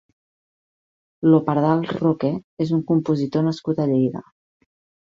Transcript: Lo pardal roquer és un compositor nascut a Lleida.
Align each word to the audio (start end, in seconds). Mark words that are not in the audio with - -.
Lo 1.33 1.41
pardal 1.51 1.85
roquer 1.91 2.33
és 2.67 2.75
un 2.79 2.83
compositor 2.91 3.49
nascut 3.51 3.87
a 3.87 3.91
Lleida. 3.95 4.27